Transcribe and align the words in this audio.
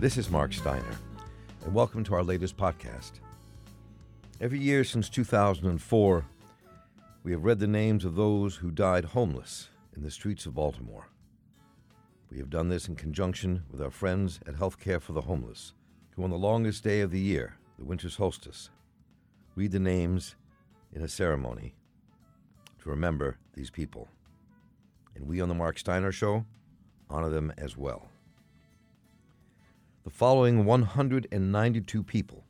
This 0.00 0.16
is 0.16 0.30
Marc 0.30 0.52
Steiner, 0.52 0.96
and 1.64 1.74
welcome 1.74 2.04
to 2.04 2.14
our 2.14 2.22
latest 2.22 2.56
podcast. 2.56 3.14
Every 4.40 4.60
year 4.60 4.84
since 4.84 5.08
2004, 5.08 6.24
we 7.24 7.32
have 7.32 7.44
read 7.44 7.58
the 7.58 7.66
names 7.66 8.04
of 8.04 8.14
those 8.14 8.54
who 8.54 8.70
died 8.70 9.06
homeless 9.06 9.70
in 9.96 10.04
the 10.04 10.10
streets 10.12 10.46
of 10.46 10.54
Baltimore. 10.54 11.08
We 12.30 12.38
have 12.38 12.48
done 12.48 12.68
this 12.68 12.86
in 12.86 12.94
conjunction 12.94 13.64
with 13.72 13.82
our 13.82 13.90
friends 13.90 14.38
at 14.46 14.54
Healthcare 14.54 15.02
for 15.02 15.14
the 15.14 15.22
Homeless, 15.22 15.72
who 16.14 16.22
on 16.22 16.30
the 16.30 16.36
longest 16.36 16.84
day 16.84 17.00
of 17.00 17.10
the 17.10 17.18
year, 17.18 17.56
the 17.76 17.84
winter 17.84 18.08
solstice, 18.08 18.70
read 19.56 19.72
the 19.72 19.80
names 19.80 20.36
in 20.92 21.02
a 21.02 21.08
ceremony 21.08 21.74
to 22.84 22.88
remember 22.88 23.36
these 23.54 23.70
people. 23.70 24.06
And 25.16 25.26
we 25.26 25.40
on 25.40 25.48
the 25.48 25.56
Marc 25.56 25.76
Steiner 25.76 26.12
Show 26.12 26.46
honor 27.10 27.30
them 27.30 27.52
as 27.58 27.76
well. 27.76 28.08
The 30.08 30.14
following 30.14 30.64
192 30.64 32.02
people 32.02 32.46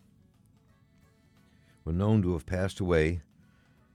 were 1.84 1.92
known 1.92 2.22
to 2.22 2.34
have 2.34 2.46
passed 2.46 2.78
away 2.78 3.22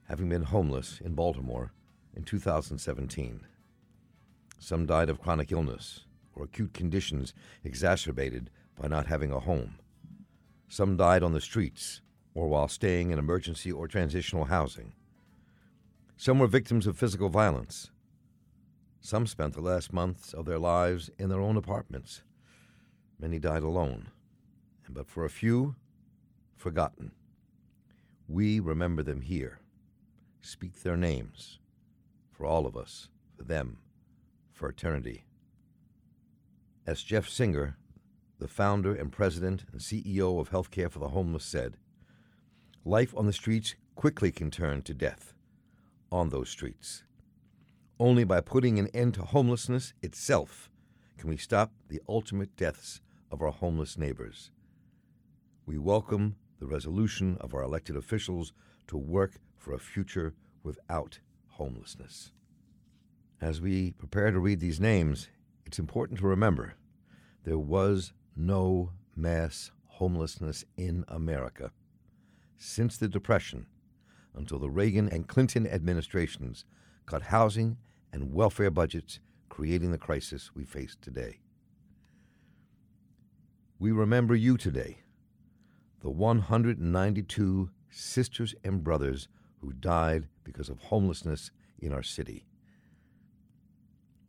having 0.09 0.27
been 0.27 0.44
homeless 0.44 0.99
in 0.99 1.16
Baltimore 1.16 1.71
in 2.13 2.23
2017. 2.23 3.40
Some 4.59 4.85
died 4.85 5.09
of 5.09 5.21
chronic 5.21 5.49
illness 5.54 6.02
or 6.35 6.44
acute 6.44 6.73
conditions 6.73 7.34
exacerbated 7.63 8.49
by 8.77 8.90
not 8.90 9.07
having 9.07 9.31
a 9.31 9.40
home. 9.40 9.80
Some 10.68 10.98
died 10.98 11.23
on 11.23 11.32
the 11.32 11.40
streets 11.40 12.02
or 12.34 12.49
while 12.49 12.68
staying 12.68 13.12
in 13.12 13.18
emergency 13.18 13.71
or 13.71 13.88
transitional 13.88 14.43
housing. 14.43 14.91
Some 16.18 16.38
were 16.38 16.48
victims 16.48 16.85
of 16.85 16.98
physical 16.98 17.30
violence. 17.30 17.91
Some 18.99 19.26
spent 19.26 19.54
the 19.54 19.62
last 19.62 19.93
months 19.93 20.34
of 20.34 20.43
their 20.43 20.59
lives 20.59 21.09
in 21.18 21.30
their 21.30 21.40
own 21.40 21.55
apartments. 21.55 22.24
Many 23.24 23.40
died 23.40 23.63
alone, 23.63 24.10
and 24.85 24.93
but 24.93 25.07
for 25.07 25.24
a 25.24 25.29
few, 25.29 25.76
forgotten. 26.57 27.13
We 28.27 28.60
remember 28.60 29.02
them 29.02 29.21
here, 29.21 29.60
speak 30.41 30.84
their 30.84 30.98
names, 30.98 31.60
for 32.34 32.46
all 32.46 32.65
of 32.65 32.76
us, 32.76 33.07
for 33.38 33.46
them, 33.46 33.77
for 34.52 34.68
eternity. 34.68 35.24
As 36.85 37.02
Jeff 37.02 37.30
Singer, 37.30 37.77
the 38.40 38.49
founder 38.49 38.93
and 38.93 39.10
president 39.10 39.63
and 39.71 39.80
CEO 39.80 40.41
of 40.41 40.49
Healthcare 40.49 40.91
for 40.91 40.99
the 40.99 41.08
Homeless, 41.08 41.46
said, 41.46 41.77
life 42.84 43.15
on 43.15 43.26
the 43.26 43.32
streets 43.32 43.76
quickly 43.96 44.34
can 44.34 44.52
turn 44.52 44.82
to 44.82 44.93
death 44.93 45.34
on 46.12 46.27
those 46.27 46.49
streets. 46.49 47.05
Only 48.02 48.26
by 48.26 48.41
putting 48.41 48.80
an 48.80 48.87
end 48.87 49.13
to 49.13 49.24
homelessness 49.24 49.93
itself 50.02 50.70
can 51.18 51.30
we 51.30 51.37
stop 51.37 51.71
the 51.87 52.02
ultimate 52.10 52.58
deaths 52.58 52.99
of 53.34 53.41
our 53.41 53.51
homeless 53.51 53.98
neighbors. 53.98 54.51
We 55.65 55.79
welcome 55.79 56.35
the 56.59 56.67
resolution 56.67 57.35
of 57.41 57.55
our 57.55 57.63
elected 57.63 57.95
officials 57.95 58.53
to 58.85 58.95
work 58.95 59.40
for 59.57 59.73
a 59.73 59.79
future 59.79 60.35
without 60.62 61.20
homelessness. 61.48 62.31
As 63.41 63.59
we 63.59 63.93
prepare 63.93 64.29
to 64.29 64.40
read 64.40 64.59
these 64.59 64.79
names, 64.79 65.29
it's 65.66 65.79
important 65.79 66.19
to 66.19 66.28
remember 66.28 66.75
there 67.44 67.57
was 67.57 68.13
no 68.35 68.91
mass 69.16 69.72
homelessness 69.88 70.63
in 70.78 71.03
America 71.07 71.72
since 72.57 72.97
the 72.97 73.07
Depression 73.07 73.66
until 74.35 74.59
the 74.59 74.69
Reagan 74.69 75.09
and 75.09 75.28
Clinton 75.28 75.66
administrations 75.66 76.66
cut 77.07 77.23
housing 77.23 77.78
and 78.12 78.31
welfare 78.31 78.72
budgets, 78.72 79.19
creating 79.50 79.91
the 79.91 79.97
crisis 79.97 80.51
we 80.53 80.63
face 80.63 80.95
today. 81.01 81.40
We 83.84 83.91
remember 83.91 84.34
you 84.34 84.56
today, 84.56 85.00
the 86.00 86.09
192 86.09 87.69
sisters 87.90 88.56
and 88.63 88.81
brothers 88.81 89.28
who 89.58 89.74
died 89.74 90.30
because 90.46 90.69
of 90.69 90.80
homelessness 90.80 91.52
in 91.80 91.91
our 91.91 92.02
city. 92.02 92.46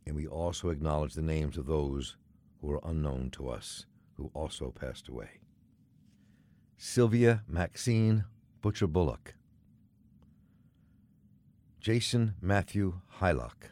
And 0.05 0.13
we 0.13 0.27
also 0.27 0.71
acknowledge 0.71 1.13
the 1.13 1.21
names 1.21 1.55
of 1.55 1.67
those 1.67 2.17
who 2.59 2.69
are 2.69 2.81
unknown 2.83 3.29
to 3.35 3.47
us 3.47 3.85
who 4.17 4.29
also 4.33 4.73
passed 4.77 5.07
away. 5.07 5.39
Sylvia 6.75 7.41
Maxine 7.47 8.25
Butcher 8.61 8.87
Bullock, 8.87 9.35
Jason 11.79 12.33
Matthew 12.41 12.99
Hylock, 13.21 13.71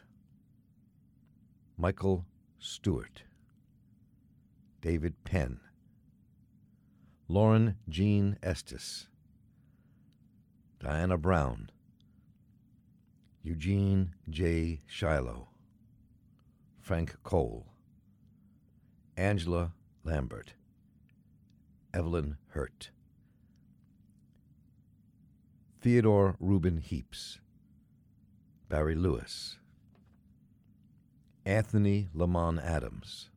Michael 1.76 2.24
Stewart, 2.58 3.24
David 4.80 5.22
Penn, 5.24 5.60
Lauren 7.26 7.76
Jean 7.88 8.36
Estes, 8.42 9.06
Diana 10.78 11.16
Brown, 11.16 11.70
Eugene 13.42 14.14
J. 14.28 14.82
Shiloh, 14.86 15.48
Frank 16.82 17.16
Cole, 17.22 17.64
Angela 19.16 19.72
Lambert, 20.04 20.52
Evelyn 21.94 22.36
Hurt, 22.48 22.90
Theodore 25.80 26.36
Reuben 26.38 26.76
Heaps, 26.76 27.40
Barry 28.68 28.94
Lewis, 28.94 29.56
Anthony 31.46 32.10
Lamont 32.12 32.60
Adams, 32.60 33.30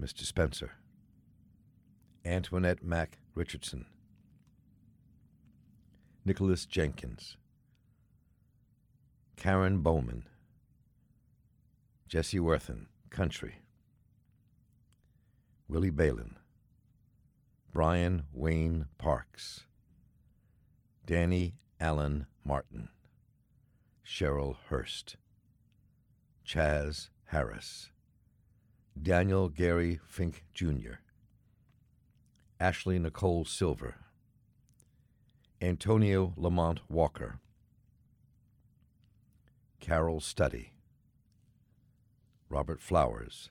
Mr. 0.00 0.24
Spencer, 0.24 0.72
Antoinette 2.26 2.84
Mack 2.84 3.18
Richardson, 3.34 3.86
Nicholas 6.24 6.66
Jenkins, 6.66 7.38
Karen 9.36 9.78
Bowman, 9.78 10.24
Jesse 12.08 12.38
Worthen, 12.38 12.88
Country, 13.08 13.54
Willie 15.66 15.88
Balin, 15.88 16.36
Brian 17.72 18.24
Wayne 18.34 18.86
Parks, 18.98 19.64
Danny 21.06 21.54
Allen 21.80 22.26
Martin, 22.44 22.90
Cheryl 24.04 24.56
Hurst, 24.68 25.16
Chaz 26.46 27.08
Harris, 27.26 27.90
Daniel 29.00 29.48
Gary 29.48 29.98
Fink 30.06 30.44
Jr., 30.52 30.98
Ashley 32.60 32.98
Nicole 32.98 33.46
Silver, 33.46 33.94
Antonio 35.62 36.34
Lamont 36.36 36.80
Walker, 36.90 37.40
Carol 39.80 40.20
Studdy, 40.20 40.72
Robert 42.50 42.82
Flowers, 42.82 43.48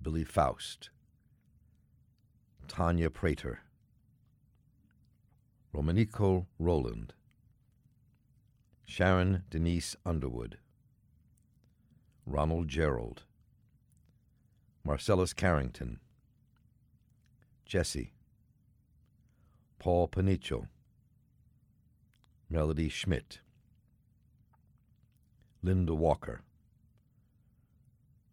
Billy 0.00 0.24
Faust, 0.24 0.88
Tanya 2.68 3.10
Prater, 3.10 3.60
Romanico 5.74 6.46
Roland, 6.58 7.12
Sharon 8.86 9.42
Denise 9.50 9.94
Underwood, 10.06 10.56
Ronald 12.24 12.68
Gerald, 12.68 13.24
Marcellus 14.84 15.34
Carrington, 15.34 16.00
Jesse, 17.68 18.12
Paul 19.78 20.08
Panicho, 20.08 20.68
Melody 22.48 22.88
Schmidt, 22.88 23.40
Linda 25.62 25.94
Walker, 25.94 26.40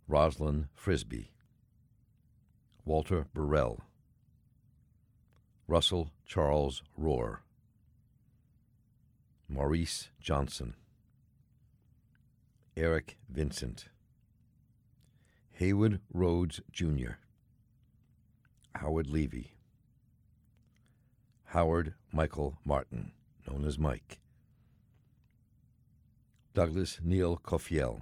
Rosalind 0.07 0.69
Frisbee, 0.73 1.31
Walter 2.85 3.27
Burrell, 3.33 3.81
Russell 5.67 6.11
Charles 6.25 6.81
Rohr, 6.97 7.39
Maurice 9.49 10.07
Johnson, 10.21 10.75
Eric 12.77 13.17
Vincent, 13.29 13.89
Haywood 15.51 15.99
Rhodes 16.13 16.61
Jr., 16.71 17.17
Howard 18.75 19.09
Levy, 19.09 19.53
Howard 21.45 21.93
Michael 22.11 22.57
Martin, 22.65 23.13
known 23.47 23.65
as 23.65 23.79
Mike, 23.79 24.19
Douglas 26.53 26.99
Neil 27.01 27.37
Kofiel, 27.37 28.01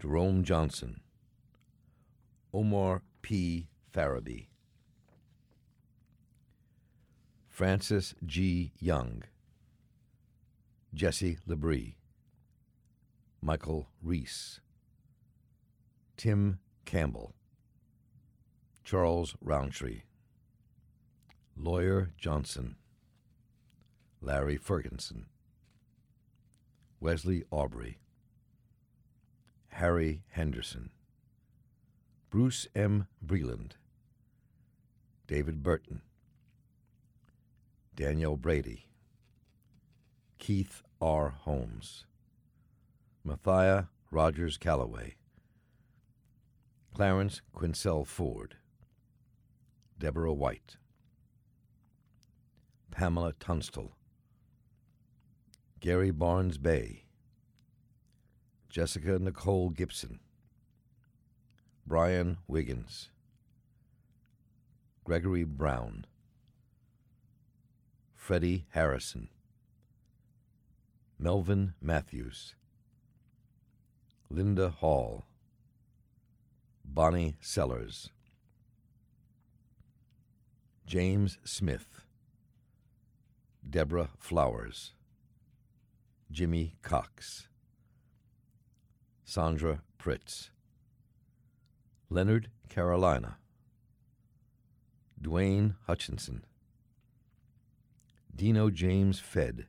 Jerome 0.00 0.42
Johnson, 0.42 1.00
Omar 2.52 3.02
P. 3.22 3.68
Farabee, 3.94 4.48
Francis 7.48 8.12
G. 8.26 8.72
Young, 8.80 9.22
Jesse 10.92 11.38
Labrie, 11.48 11.94
Michael 13.40 13.88
Reese, 14.02 14.60
Tim 16.16 16.58
Campbell, 16.84 17.32
Charles 18.86 19.34
Roundtree, 19.40 20.02
Lawyer 21.56 22.12
Johnson, 22.16 22.76
Larry 24.20 24.56
Ferguson, 24.56 25.26
Wesley 27.00 27.42
Aubrey, 27.50 27.98
Harry 29.70 30.22
Henderson, 30.28 30.90
Bruce 32.30 32.68
M. 32.76 33.08
Breland, 33.26 33.72
David 35.26 35.64
Burton, 35.64 36.02
Daniel 37.96 38.36
Brady, 38.36 38.86
Keith 40.38 40.84
R. 41.00 41.30
Holmes, 41.30 42.06
Matthias 43.24 43.86
Rogers 44.12 44.56
Calloway, 44.56 45.16
Clarence 46.94 47.40
Quincell 47.52 48.06
Ford, 48.06 48.54
Deborah 49.98 50.32
White, 50.32 50.76
Pamela 52.90 53.32
Tunstall, 53.40 53.96
Gary 55.80 56.10
Barnes 56.10 56.58
Bay, 56.58 57.04
Jessica 58.68 59.18
Nicole 59.18 59.70
Gibson, 59.70 60.20
Brian 61.86 62.36
Wiggins, 62.46 63.08
Gregory 65.02 65.44
Brown, 65.44 66.04
Freddie 68.14 68.66
Harrison, 68.70 69.28
Melvin 71.18 71.72
Matthews, 71.80 72.54
Linda 74.28 74.68
Hall, 74.68 75.24
Bonnie 76.84 77.36
Sellers, 77.40 78.10
James 80.86 81.38
Smith, 81.42 82.02
Deborah 83.68 84.10
Flowers, 84.18 84.92
Jimmy 86.30 86.76
Cox, 86.82 87.48
Sandra 89.24 89.82
Pritz, 89.98 90.50
Leonard 92.08 92.50
Carolina, 92.68 93.38
Dwayne 95.20 95.74
Hutchinson, 95.88 96.44
Dino 98.32 98.70
James 98.70 99.18
Fed, 99.18 99.66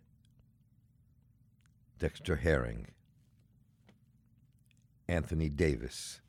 Dexter 1.97 2.35
Herring, 2.35 2.89
Anthony 5.07 5.49
Davis, 5.49 6.21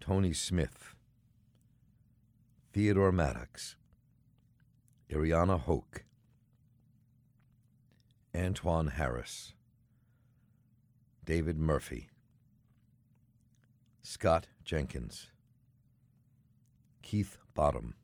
Tony 0.00 0.32
Smith, 0.32 0.94
Theodore 2.72 3.10
Maddox, 3.10 3.74
Ariana 5.10 5.58
Hoke, 5.58 6.04
Antoine 8.32 8.86
Harris, 8.86 9.54
David 11.24 11.58
Murphy, 11.58 12.10
Scott 14.02 14.46
Jenkins, 14.64 15.32
Keith 17.02 17.38
Bottom, 17.54 17.94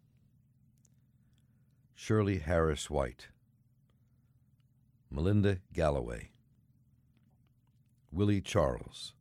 Shirley 1.94 2.38
Harris 2.38 2.90
White, 2.90 3.28
Melinda 5.12 5.58
Galloway, 5.72 6.30
Willie 8.10 8.40
Charles, 8.40 9.12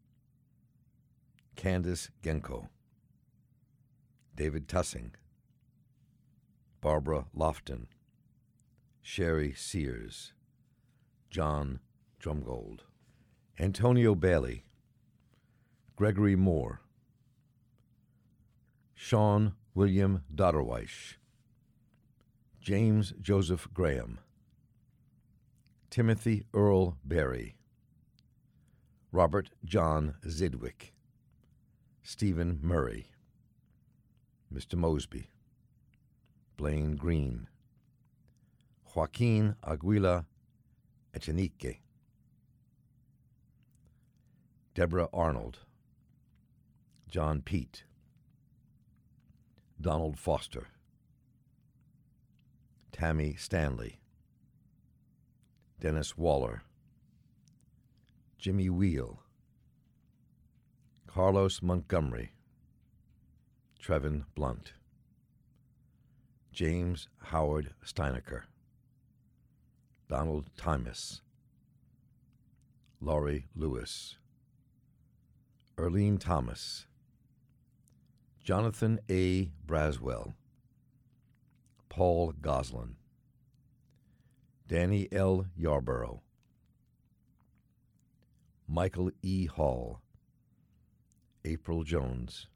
Candace 1.56 2.10
Genko, 2.24 2.70
David 4.36 4.68
Tussing, 4.68 5.14
Barbara 6.86 7.26
Lofton, 7.36 7.88
Sherry 9.02 9.56
Sears, 9.58 10.34
John 11.32 11.80
Drumgold, 12.22 12.82
Antonio 13.58 14.14
Bailey, 14.14 14.66
Gregory 15.96 16.36
Moore, 16.36 16.82
Sean 18.94 19.56
William 19.74 20.26
Dodderweish, 20.32 21.16
James 22.62 23.16
Joseph 23.20 23.68
Graham, 23.74 24.20
Timothy 25.90 26.46
Earl 26.54 27.00
Berry, 27.04 27.56
Robert 29.12 29.50
John 29.64 30.18
Zidwick, 30.28 30.92
Stephen 32.04 32.60
Murray, 32.62 33.08
Mr. 34.54 34.76
Mosby, 34.76 35.32
Blaine 36.58 36.96
Green, 36.96 37.48
Joaquin 38.94 39.56
Aguila 39.64 40.26
Echenique, 41.14 41.80
Deborah 44.74 45.10
Arnold, 45.14 45.60
John 47.10 47.42
Pete, 47.42 47.84
Donald 49.80 50.18
Foster, 50.18 50.68
Tammy 52.92 53.36
Stanley, 53.36 54.00
Dennis 55.80 56.18
Waller, 56.18 56.64
Jimmy 58.38 58.70
Wheel, 58.70 59.20
Carlos 61.08 61.62
Montgomery, 61.62 62.32
Trevin 63.82 64.24
Blunt, 64.36 64.74
James 66.56 67.10
Howard 67.22 67.72
Steinecker, 67.86 68.44
Donald 70.08 70.50
Timus, 70.58 71.20
Laurie 73.02 73.48
Lewis, 73.54 74.16
Erlene 75.76 76.18
Thomas, 76.18 76.88
Jonathan 78.42 79.02
A. 79.12 79.52
Braswell, 79.68 80.34
Paul 81.90 82.32
Goslin, 82.42 82.96
Danny 84.66 85.10
L. 85.12 85.48
Yarborough, 85.58 86.22
Michael 88.66 89.12
E. 89.22 89.46
Hall, 89.48 90.00
April 91.44 91.84
Jones, 91.84 92.48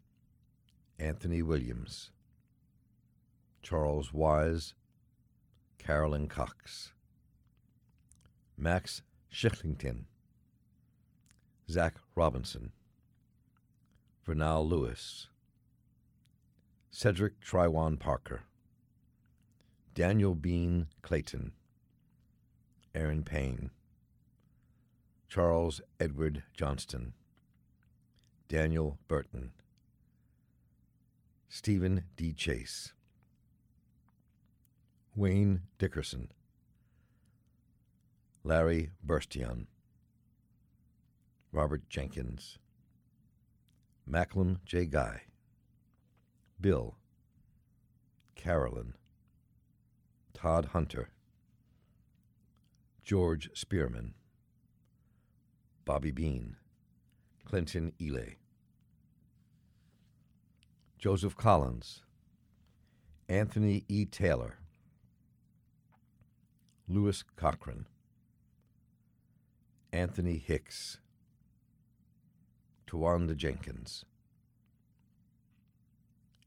Anthony 0.97 1.41
Williams, 1.41 2.11
Charles 3.61 4.13
Wise, 4.13 4.73
Carolyn 5.77 6.27
Cox, 6.27 6.93
Max 8.57 9.01
Schicklington, 9.31 10.05
Zach 11.69 11.95
Robinson, 12.15 12.71
Vernal 14.25 14.67
Lewis, 14.67 15.27
Cedric 16.91 17.39
Trywan 17.41 17.99
Parker, 17.99 18.43
Daniel 19.93 20.35
Bean 20.35 20.87
Clayton, 21.01 21.51
Aaron 22.95 23.23
Payne, 23.23 23.69
Charles 25.27 25.79
Edward 25.99 26.43
Johnston, 26.53 27.13
Daniel 28.47 28.97
Burton, 29.07 29.51
Stephen 31.47 32.03
D. 32.17 32.33
Chase, 32.33 32.93
Wayne 35.15 35.61
Dickerson, 35.77 36.31
Larry 38.43 38.91
Burstion, 39.05 39.65
Robert 41.51 41.89
Jenkins, 41.89 42.57
Macklem 44.09 44.59
J. 44.65 44.85
Guy, 44.85 45.23
Bill, 46.61 46.95
Carolyn, 48.35 48.93
Todd 50.33 50.65
Hunter, 50.73 51.09
George 53.03 53.49
Spearman, 53.53 54.13
Bobby 55.85 56.11
Bean, 56.11 56.55
Clinton 57.43 57.91
Ely, 57.99 58.35
Joseph 60.99 61.35
Collins, 61.35 62.03
Anthony 63.27 63.83
E. 63.87 64.05
Taylor, 64.05 64.58
Lewis 66.91 67.23
Cochran, 67.35 67.85
Anthony 69.93 70.39
Hicks, 70.39 70.97
Tawanda 72.87 73.37
Jenkins, 73.37 74.05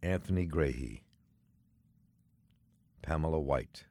Anthony 0.02 0.44
Grahy, 0.44 1.02
Pamela 3.02 3.38
White, 3.38 3.84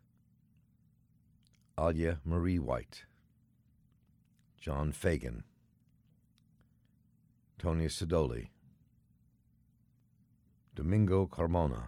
Alia 1.80 2.20
Marie 2.26 2.60
White, 2.60 3.06
John 4.60 4.92
Fagan, 4.92 5.46
Tony 7.58 7.86
Sidoli, 7.86 8.50
Domingo 10.76 11.28
Carmona, 11.28 11.88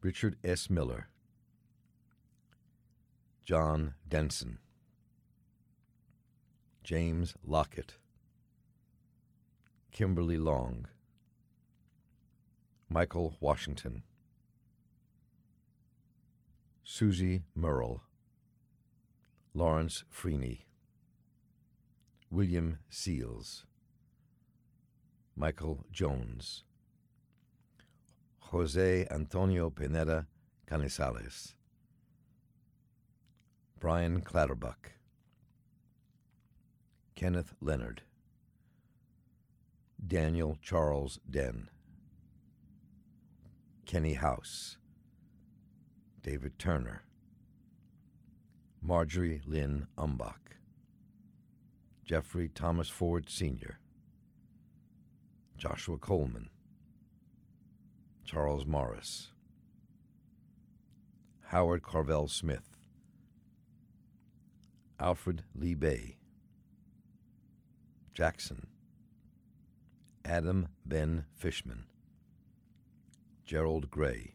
Richard 0.00 0.36
S. 0.44 0.70
Miller, 0.70 1.08
John 3.48 3.94
Denson, 4.06 4.58
James 6.84 7.32
Lockett, 7.42 7.94
Kimberly 9.90 10.36
Long, 10.36 10.86
Michael 12.90 13.38
Washington, 13.40 14.02
Susie 16.84 17.44
Merle, 17.54 18.02
Lawrence 19.54 20.04
Freeney, 20.14 20.64
William 22.30 22.80
Seals, 22.90 23.64
Michael 25.34 25.86
Jones, 25.90 26.64
Jose 28.40 29.06
Antonio 29.10 29.70
Pineda 29.70 30.26
Canizales, 30.66 31.54
Brian 33.80 34.22
Clatterbuck, 34.22 34.90
Kenneth 37.14 37.54
Leonard, 37.60 38.02
Daniel 40.04 40.58
Charles 40.60 41.20
Den, 41.30 41.70
Kenny 43.86 44.14
House, 44.14 44.78
David 46.24 46.58
Turner, 46.58 47.04
Marjorie 48.82 49.42
Lynn 49.46 49.86
Umbach, 49.96 50.56
Jeffrey 52.04 52.48
Thomas 52.52 52.88
Ford 52.88 53.30
Sr., 53.30 53.78
Joshua 55.56 55.98
Coleman, 55.98 56.50
Charles 58.24 58.66
Morris, 58.66 59.28
Howard 61.46 61.84
Carvel 61.84 62.26
Smith, 62.26 62.67
Alfred 65.00 65.44
Lee 65.54 65.74
Bay, 65.74 66.16
Jackson, 68.14 68.66
Adam 70.24 70.68
Ben 70.84 71.24
Fishman, 71.36 71.84
Gerald 73.44 73.90
Gray, 73.90 74.34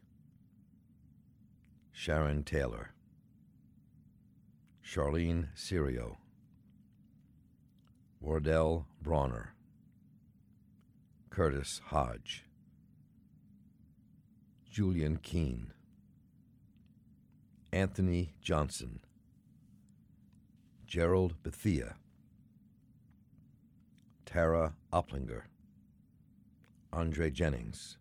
Sharon 1.91 2.43
Taylor, 2.43 2.91
Charlene 4.85 5.47
Sirio, 5.53 6.15
Wardell 8.21 8.85
Bronner, 9.01 9.53
Curtis 11.29 11.81
Hodge, 11.87 12.45
Julian 14.71 15.17
Keene, 15.17 15.73
Anthony 17.73 18.33
Johnson, 18.41 19.01
Gerald 20.93 21.33
Bethia, 21.41 21.95
Tara 24.27 24.75
Oplinger, 24.93 25.41
Andre 26.91 27.31
Jennings, 27.31 27.97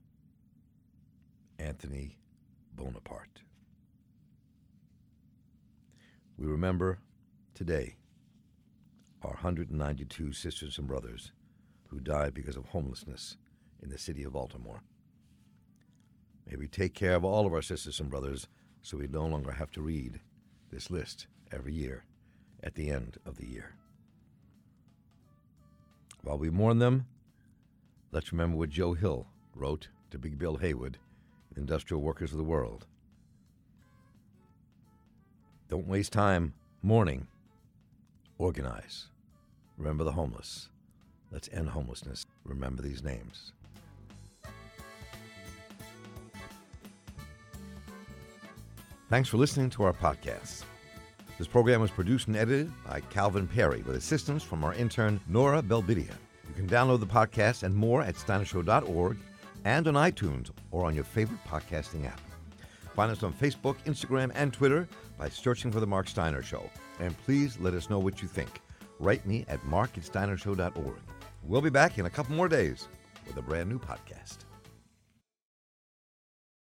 Anthony 1.58 2.18
Bonaparte. 2.76 3.40
We 6.37 6.44
remember 6.44 6.99
today 7.54 7.96
our 9.22 9.30
192 9.30 10.34
sisters 10.34 10.76
and 10.76 10.87
brothers 10.87 11.32
who 11.88 11.99
died 11.99 12.34
because 12.34 12.58
of 12.58 12.66
homelessness 12.66 13.38
in 13.82 13.88
the 13.88 13.96
city 13.96 14.22
of 14.22 14.34
Baltimore. 14.34 14.82
May 16.46 16.56
we 16.56 16.68
take 16.68 16.92
care 16.92 17.14
of 17.14 17.25
all 17.25 17.46
of 17.46 17.54
our 17.54 17.62
sisters 17.62 18.00
and 18.00 18.11
brothers 18.11 18.49
so 18.82 18.99
we 18.99 19.06
no 19.06 19.25
longer 19.25 19.52
have 19.52 19.70
to 19.70 19.80
read 19.80 20.20
this 20.70 20.90
list 20.90 21.26
every 21.50 21.72
year 21.72 22.04
at 22.62 22.75
the 22.75 22.90
end 22.90 23.19
of 23.26 23.37
the 23.37 23.47
year. 23.47 23.75
While 26.23 26.38
we 26.38 26.50
mourn 26.50 26.78
them, 26.78 27.07
let's 28.12 28.33
remember 28.33 28.57
what 28.57 28.71
Joe 28.71 28.95
Hill 28.95 29.26
wrote 29.54 29.88
to 30.11 30.19
Big 30.19 30.38
Bill 30.38 30.57
Haywood, 30.57 30.99
Industrial 31.57 32.00
Workers 32.00 32.33
of 32.33 32.38
the 32.38 32.45
World. 32.45 32.87
Don't 35.69 35.88
waste 35.88 36.12
time 36.12 36.54
mourning. 36.83 37.26
Organize. 38.38 39.09
Remember 39.78 40.04
the 40.04 40.12
homeless. 40.12 40.69
Let's 41.31 41.49
end 41.52 41.71
homelessness. 41.71 42.26
Remember 42.45 42.83
these 42.83 43.02
names. 43.02 43.52
Thanks 49.09 49.28
for 49.28 49.37
listening 49.38 49.71
to 49.71 49.83
our 49.85 49.92
podcast. 49.92 50.64
This 51.42 51.49
program 51.49 51.80
was 51.80 51.90
produced 51.90 52.28
and 52.28 52.37
edited 52.37 52.70
by 52.87 53.00
Calvin 53.11 53.49
Perry 53.49 53.82
with 53.82 53.96
assistance 53.96 54.44
from 54.44 54.62
our 54.62 54.75
intern, 54.75 55.20
Nora 55.26 55.61
Belbidia. 55.61 56.14
You 56.46 56.54
can 56.54 56.68
download 56.68 57.00
the 57.00 57.06
podcast 57.06 57.64
and 57.64 57.75
more 57.75 58.00
at 58.00 58.14
steinershow.org 58.14 59.18
and 59.64 59.88
on 59.88 59.94
iTunes 59.94 60.52
or 60.70 60.87
on 60.87 60.94
your 60.94 61.02
favorite 61.02 61.40
podcasting 61.44 62.06
app. 62.06 62.20
Find 62.94 63.11
us 63.11 63.25
on 63.25 63.32
Facebook, 63.32 63.75
Instagram, 63.87 64.30
and 64.37 64.52
Twitter 64.52 64.87
by 65.18 65.28
searching 65.28 65.72
for 65.72 65.80
The 65.80 65.87
Marc 65.88 66.06
Steiner 66.06 66.44
Show. 66.44 66.70
And 67.00 67.18
please 67.25 67.58
let 67.58 67.75
us 67.75 67.90
know 67.90 67.99
what 67.99 68.22
you 68.22 68.28
think. 68.28 68.61
Write 69.00 69.26
me 69.26 69.44
at 69.49 69.64
mark 69.64 69.99
at 69.99 70.04
steinershow.org. 70.04 71.00
We'll 71.42 71.61
be 71.61 71.70
back 71.70 71.99
in 71.99 72.06
a 72.06 72.11
couple 72.11 72.37
more 72.37 72.49
days 72.49 72.87
with 73.26 73.37
a 73.37 73.42
brand 73.42 73.68
new 73.68 73.80
podcast. 73.80 74.44